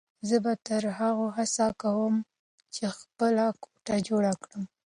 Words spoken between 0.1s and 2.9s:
زه به تر هغو هڅه کوم چې